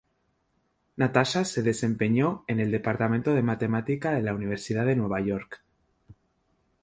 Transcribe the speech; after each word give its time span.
Natasha 0.97 1.45
se 1.45 1.61
desempeñó 1.61 2.43
en 2.47 2.59
el 2.59 2.71
departamento 2.71 3.35
de 3.35 3.43
matemática 3.43 4.09
de 4.09 4.33
Universidad 4.33 4.87
de 4.87 4.95
Nueva 4.95 5.21
York. 5.21 5.61